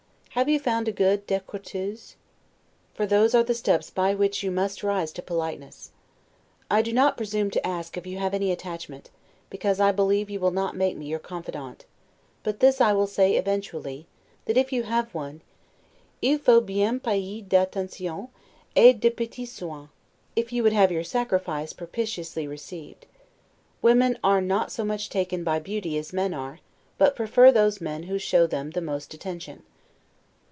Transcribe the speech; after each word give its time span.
Have 0.35 0.47
you 0.47 0.61
found 0.61 0.87
a 0.87 0.93
good 0.93 1.27
'decrotteuse'. 1.27 2.15
For 2.93 3.05
those 3.05 3.35
are 3.35 3.43
the 3.43 3.53
steps 3.53 3.89
by 3.89 4.15
which 4.15 4.41
you 4.43 4.49
must 4.49 4.81
rise 4.81 5.11
to 5.11 5.21
politeness. 5.21 5.91
I 6.69 6.81
do 6.81 6.93
not 6.93 7.17
presume 7.17 7.51
to 7.51 7.67
ask 7.67 7.97
if 7.97 8.07
you 8.07 8.17
have 8.17 8.33
any 8.33 8.49
attachment, 8.49 9.09
because 9.49 9.81
I 9.81 9.91
believe 9.91 10.29
you 10.29 10.39
will 10.39 10.49
not 10.51 10.73
make 10.73 10.95
me 10.95 11.05
your 11.07 11.19
confident; 11.19 11.83
but 12.43 12.61
this 12.61 12.79
I 12.79 12.93
will 12.93 13.07
say, 13.07 13.35
eventually, 13.35 14.07
that 14.45 14.55
if 14.55 14.71
you 14.71 14.83
have 14.83 15.13
one, 15.13 15.41
'il 16.23 16.37
faut 16.39 16.65
bien 16.65 17.01
payer 17.01 17.41
d'attentions 17.41 18.29
et 18.73 18.97
de 19.01 19.09
petits 19.09 19.51
soin', 19.51 19.89
if 20.37 20.53
you 20.53 20.63
would 20.63 20.73
have 20.73 20.93
your 20.93 21.03
sacrifice 21.03 21.73
propitiously 21.73 22.47
received. 22.47 23.05
Women 23.81 24.17
are 24.23 24.41
not 24.41 24.71
so 24.71 24.85
much 24.85 25.09
taken 25.09 25.43
by 25.43 25.59
beauty 25.59 25.97
as 25.97 26.13
men 26.13 26.33
are, 26.33 26.59
but 26.97 27.17
prefer 27.17 27.51
those 27.51 27.81
men 27.81 28.03
who 28.03 28.17
show 28.17 28.47
them 28.47 28.71
the 28.71 28.79
most 28.81 29.13
attention. 29.13 29.63